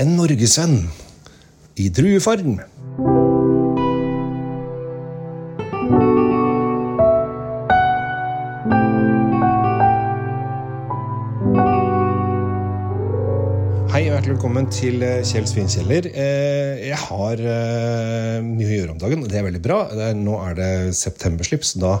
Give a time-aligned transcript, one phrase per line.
[0.00, 0.78] en norgesvenn
[1.76, 2.54] i druefarm.
[13.90, 16.08] Hei og velkommen til eh, Kjell Svinkjeller.
[16.08, 19.82] Eh, Jeg har eh, mye å gjøre om dagen, og det er veldig bra.
[20.16, 21.92] Nå er det septemberslipp, så da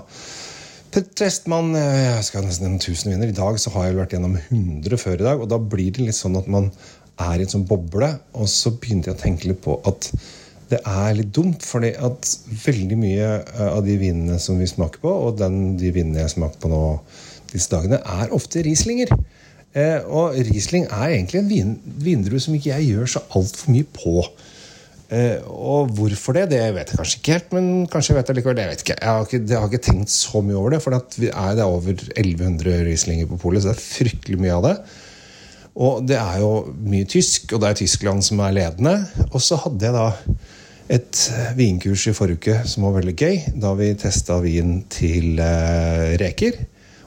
[0.90, 3.28] tester man Jeg skal nesten en 1000 vinner.
[3.28, 6.08] I dag så har jeg vært gjennom 100 før i dag, og da blir det
[6.08, 6.72] litt sånn at man
[7.20, 8.10] er i en sånn boble.
[8.38, 10.10] Og så begynte jeg å tenke litt på at
[10.70, 12.30] det er litt dumt, fordi at
[12.64, 16.36] veldig mye eh, av de vinene som vi smaker på, og den, de vinene jeg
[16.36, 16.84] smaker på nå
[17.50, 19.10] disse dagene, er ofte Rieslinger.
[19.74, 21.74] Eh, og Riesling er egentlig en vin,
[22.06, 24.14] vindrue som ikke jeg gjør så altfor mye på.
[25.10, 28.38] Eh, og hvorfor det, det vet jeg kanskje ikke helt, men kanskje jeg vet det
[28.38, 28.62] likevel.
[28.62, 28.98] Jeg vet ikke.
[29.00, 31.66] Jeg har ikke, jeg har ikke tenkt så mye over det, for at er, det
[31.66, 34.76] er over 1100 Rieslinger på polet, så det er fryktelig mye av det.
[35.78, 36.52] Og det er jo
[36.82, 38.96] mye tysk, og det er Tyskland som er ledende.
[39.30, 40.36] Og så hadde jeg da
[40.90, 41.20] et
[41.54, 46.58] vinkurs i forrige uke som var veldig gøy, da vi testa vin til eh, reker.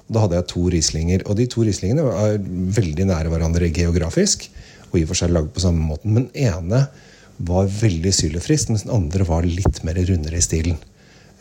[0.08, 2.38] Og da hadde jeg to rislinger, og de to rislingene var
[2.80, 4.48] veldig nære hverandre geografisk.
[4.92, 6.16] Og i og for seg lagd på samme måten.
[6.16, 6.86] Men ene
[7.44, 10.80] var veldig sylefrisk, mens den andre var litt mer rundere i stilen.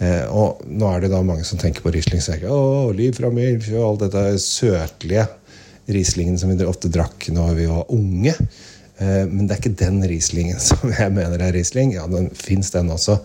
[0.02, 3.30] Eh, og nå er det da mange som tenker på Riesling så tenker, liv fra
[3.30, 5.28] milf og alt dette søtlige
[5.90, 8.34] Rieslingen som vi ofte drakk når vi var unge.
[8.98, 11.96] Eh, men det er ikke den Rieslingen som jeg mener er Riesling.
[11.96, 13.18] Ja, den fins, den også.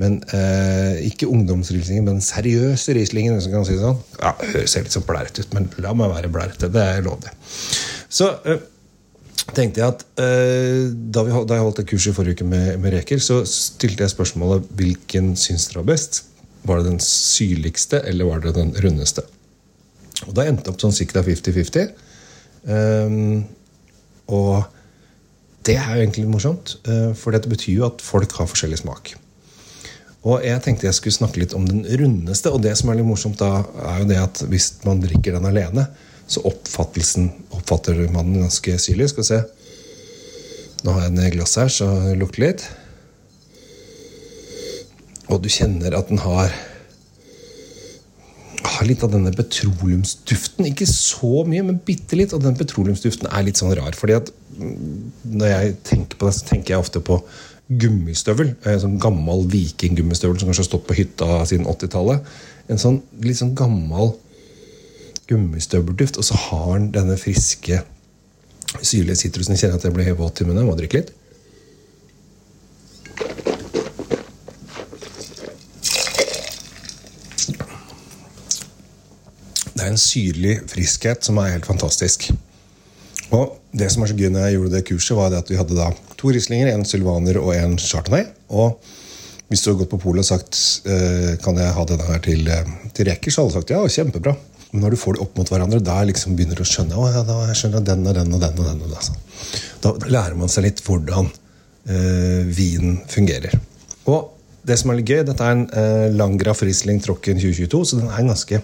[0.00, 3.36] Men eh, ikke ungdomsrieslingen, men den seriøse rieslingen.
[3.36, 4.02] Hvis man kan si det sånn.
[4.20, 6.70] Ja, Høres litt sånn blærete ut, men la meg være blærete.
[6.72, 7.34] Det er lov, det.
[8.08, 8.62] Så eh,
[9.52, 12.72] tenkte jeg at eh, da, vi, da jeg holdt et kurs i forrige uke med,
[12.80, 16.22] med reker, så stilte jeg spørsmålet hvilken syns dere var best.
[16.68, 19.26] Var det den syrligste, eller var det den rundeste?
[20.28, 21.94] Og da endte det opp sånn sikkert 50-50.
[22.68, 23.46] Um,
[24.30, 24.66] og
[25.66, 29.14] det er jo egentlig morsomt, uh, for dette betyr jo at folk har forskjellig smak.
[30.28, 32.52] Og jeg tenkte jeg skulle snakke litt om den rundeste.
[32.52, 35.48] Og det som er litt morsomt da, er jo det at hvis man drikker den
[35.48, 35.86] alene,
[36.30, 39.08] så oppfatter man den ganske syrlig.
[39.10, 39.40] Skal vi se.
[40.84, 42.66] Nå har jeg den i glass her, så det lukter litt.
[45.30, 46.52] Og du kjenner at den har
[48.80, 50.66] har litt av denne petroleumsduften.
[50.70, 52.32] Ikke så mye, men bitte litt.
[52.36, 53.92] Og den petroleumsduften er litt sånn rar.
[53.96, 57.20] fordi at når jeg tenker på det, så tenker jeg ofte på
[57.68, 58.54] gummistøvel.
[58.64, 62.26] En sånn gammel vikinggummistøvel som kanskje har stått på hytta siden 80-tallet.
[62.72, 64.14] En sånn litt sånn gammel
[65.30, 66.16] gummistøvelduft.
[66.16, 67.82] Og så har den denne friske,
[68.80, 69.60] syrlige sitrusen.
[69.60, 70.66] Kjenner at jeg blir våt i munnen.
[70.68, 71.16] Må drikke litt.
[79.80, 82.26] Det er en syrlig friskhet som er helt fantastisk.
[83.32, 85.76] Og det som er så gøy når jeg gjorde det kurset, var at vi hadde
[85.78, 85.86] da
[86.20, 88.26] to rislinger, en Sylvaner og en Chardonnay.
[88.52, 88.76] Og
[89.48, 92.44] hvis du hadde gått på polet og sagt eh, kan jeg ha denne her til,
[92.52, 94.34] eh, til reker, så hadde du sagt ja, kjempebra.
[94.74, 97.06] Men når du får det opp mot hverandre, da liksom begynner du å skjønne å,
[97.14, 98.60] ja, da skjønner den og den og den.
[98.60, 98.84] og den.
[98.84, 99.56] Og den.
[99.86, 101.32] Da lærer man seg litt hvordan
[101.88, 103.56] eh, vinen fungerer.
[104.12, 104.28] Og
[104.68, 108.12] det som er litt gøy, dette er en eh, Langraf Riesling Trocken 2022, så den
[108.12, 108.60] er ganske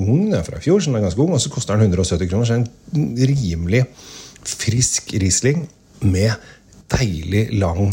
[0.00, 0.26] ung.
[0.26, 2.30] Den er fra i fjor, så den er ganske ung, og så koster den 170
[2.30, 2.48] kroner.
[2.48, 3.84] Så er en rimelig
[4.48, 5.66] frisk Riesling
[6.02, 6.32] med
[6.92, 7.92] deilig, lang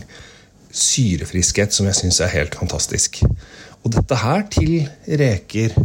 [0.69, 3.21] syrefriskhet som jeg syns er helt fantastisk.
[3.83, 4.73] Og dette her til
[5.19, 5.75] reker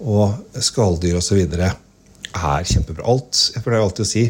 [0.00, 1.44] og skalldyr osv.
[1.44, 1.76] er
[2.70, 3.04] kjempebra.
[3.06, 4.24] Alt, jeg pleier alltid å si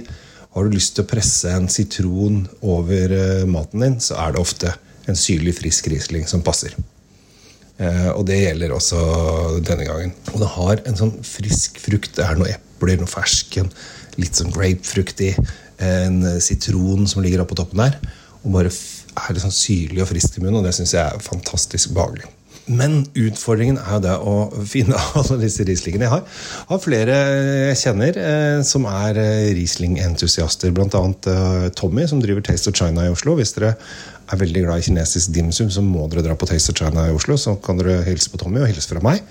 [0.51, 4.43] har du lyst til å presse en sitron over uh, maten din, så er det
[4.43, 4.73] ofte
[5.07, 6.75] en syrlig, frisk Riesling som passer.
[7.81, 9.01] Uh, og det gjelder også
[9.65, 10.15] denne gangen.
[10.35, 12.13] Og det har en sånn frisk frukt.
[12.19, 13.71] Det er noe epler, noe fersken,
[14.21, 15.33] litt sånn grapefrukt i.
[15.81, 17.97] En sitron som ligger oppå toppen der.
[18.43, 21.25] Og bare er det sånn syrlig og frisk i munnen, og det syns jeg er
[21.25, 22.29] fantastisk behagelig.
[22.71, 24.35] Men utfordringen er jo det å
[24.69, 26.07] finne alle disse Rieslingene.
[26.07, 27.19] Jeg har, har flere
[27.71, 30.73] jeg kjenner eh, som er eh, Riesling-entusiaster.
[30.77, 30.87] Bl.a.
[30.87, 33.35] Eh, Tommy, som driver Taste of China i Oslo.
[33.39, 33.75] Hvis dere
[34.31, 37.17] er veldig glad i kinesisk dimsum, så må dere dra på Taste of China i
[37.17, 37.39] Oslo.
[37.41, 39.25] Så kan dere hilse på Tommy, og hilse fra meg.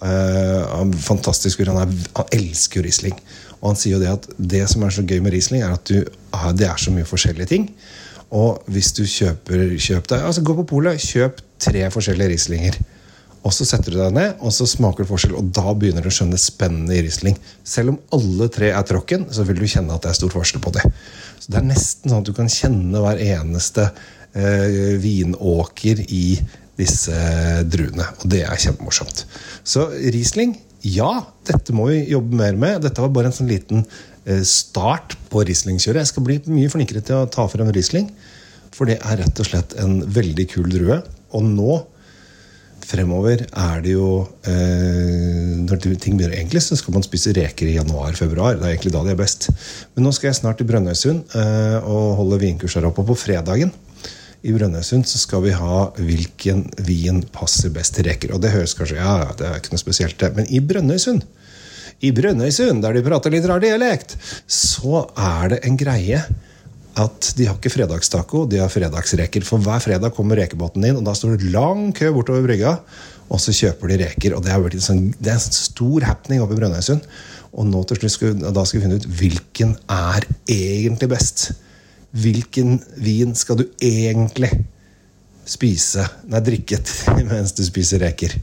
[0.00, 3.14] Uh, fantastisk han, Han, han elsker Riesling.
[3.60, 5.84] Og han sier jo det at det som er så gøy med Riesling, er at
[5.92, 6.00] du,
[6.34, 7.68] ah, det er så mye forskjellige ting.
[8.34, 12.80] Og hvis du kjøper kjøp deg, altså Gå på polet, kjøp tre forskjellige Rieslinger.
[13.40, 16.10] Og så setter du deg ned, og så smaker du forskjell, og da begynner du
[16.10, 17.38] å skjønne spennende i Riesling.
[17.64, 20.60] Selv om alle tre er tråkken, så vil du kjenne at det er stor forskjell
[20.64, 20.96] på dem.
[21.40, 23.86] Så Det er nesten sånn at du kan kjenne hver eneste
[24.36, 26.24] eh, vinåker i
[26.80, 27.16] disse
[27.68, 28.10] druene.
[28.20, 29.24] Og det er kjempemorsomt.
[29.64, 31.12] Så Riesling, ja,
[31.48, 32.82] dette må vi jobbe mer med.
[32.84, 33.86] Dette var bare en sånn liten
[34.26, 36.04] eh, start på Riesling-kjøret.
[36.04, 38.12] Jeg skal bli mye flinkere til å ta frem Riesling.
[38.76, 41.00] For det er rett og slett en veldig kul drue.
[41.36, 41.80] Og nå
[42.90, 44.06] fremover er det jo
[44.48, 48.56] eh, Når ting begynner egentlig, så skal man spise reker i januar-februar.
[48.58, 49.50] Det er egentlig da de er best.
[49.94, 53.72] Men nå skal jeg snart til Brønnøysund eh, og holde vinkurs her oppe på fredagen.
[54.40, 58.32] I Brønnøysund skal vi ha hvilken vin passer best til reker.
[58.34, 60.32] Og det høres kanskje ja, det er ikke noe spesielt, det.
[60.38, 61.26] Men i Brønnøysund,
[62.00, 64.16] i Brønnøysund, der de prater litt rar dialekt,
[64.48, 66.24] så er det en greie
[66.98, 69.44] at de har ikke fredagstaco, de har fredagsreker.
[69.46, 72.76] For hver fredag kommer rekebåten inn, og da står det lang kø bortover brygga.
[73.30, 74.34] Og så kjøper de reker.
[74.34, 77.06] og Det er, sånn, det er en stor happening oppe i Brønnøysund.
[77.54, 81.50] Og nå til slutt skal, da skal vi finne ut hvilken er egentlig best.
[82.10, 84.50] Hvilken vin skal du egentlig
[85.46, 86.78] spise, nei, drikke
[87.30, 88.34] mens du spiser reker?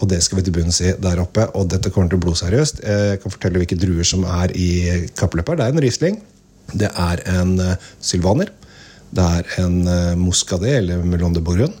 [0.00, 1.46] Og det skal vi til bunns i der oppe.
[1.56, 2.84] Og dette kommer til å bli blodseriøst.
[2.84, 4.68] Jeg kan fortelle hvilke druer som er i
[5.16, 5.60] kappløpet.
[5.60, 6.20] Det er en Riesling.
[6.72, 8.52] Det er en uh, sylvaner.
[9.10, 11.76] Det er en uh, muscadet, eller melon de bourgogne.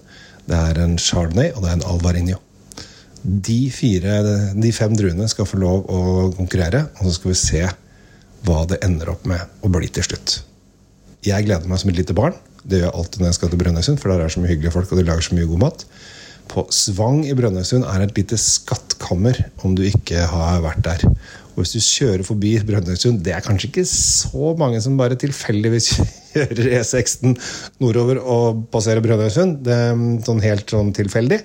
[0.50, 2.38] Det er en chardonnay, og det er en alvarinho.
[3.20, 4.20] De, fire,
[4.56, 6.02] de fem druene skal få lov å
[6.34, 7.64] konkurrere, og så skal vi se
[8.46, 10.38] hva det ender opp med å bli til slutt.
[11.26, 12.38] Jeg gleder meg som et lite barn.
[12.64, 14.72] Det gjør jeg alltid når jeg skal til Brønnøysund, for der er så mye hyggelige
[14.72, 15.84] folk, og de lager så mye god mat.
[16.50, 21.04] På Svang i Brønnøysund er et lite skattkammer om du ikke har vært der.
[21.54, 25.92] Og hvis du kjører forbi Brønnøysund Det er kanskje ikke så mange som bare tilfeldigvis
[26.32, 27.36] kjører E16
[27.82, 29.60] nordover og passerer Brønnøysund.
[29.66, 31.40] Det er sånn helt sånn tilfeldig.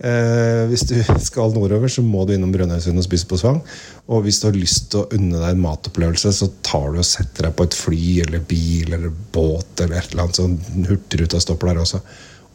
[0.00, 3.60] Eh, hvis du skal nordover, så må du innom Brønnøysund og spise på Svang.
[4.08, 7.06] Og hvis du har lyst til å unne deg en matopplevelse, så tar du og
[7.06, 10.58] setter deg på et fly eller bil eller båt eller et eller annet sånn
[10.88, 12.02] Hurtigruta stopper der også.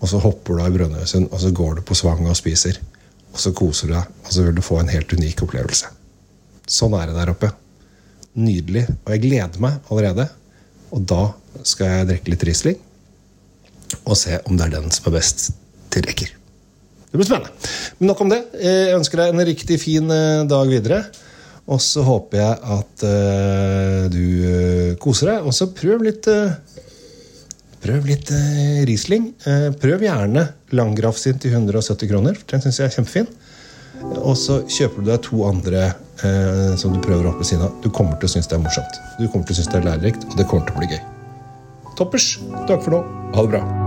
[0.02, 2.80] Og så hopper du av i Brønnøysund, og så går du på Svang og spiser.
[3.34, 5.92] Og så koser du deg, og så vil du få en helt unik opplevelse.
[6.72, 7.52] Sånn er det der oppe.
[8.36, 8.86] Nydelig.
[9.04, 10.28] Og jeg gleder meg allerede.
[10.96, 11.30] Og da
[11.64, 12.82] skal jeg drikke litt Riesling
[14.04, 15.46] og se om det er den som er best
[15.94, 16.32] til reker.
[17.06, 17.54] Det blir spennende.
[18.00, 18.42] Men nok om det.
[18.60, 21.04] Jeg ønsker deg en riktig fin eh, dag videre.
[21.72, 25.48] Og så håper jeg at uh, du uh, koser deg.
[25.48, 26.54] Og så prøv litt uh,
[27.86, 28.32] Prøv litt
[28.90, 29.30] Riesling.
[29.82, 32.40] prøv gjerne Langgraff sin til 170 kroner.
[32.50, 33.30] Den syns jeg er kjempefin.
[34.26, 35.92] Og så kjøper du deg to andre
[36.82, 37.78] som du prøver opp ved siden av.
[37.86, 39.02] Du kommer til å synes det er morsomt.
[39.20, 41.04] Du kommer til å synes det er lærerikt, og det kommer til å bli gøy.
[41.96, 42.32] Toppers.
[42.66, 43.04] Takk for nå.
[43.36, 43.85] Ha det bra.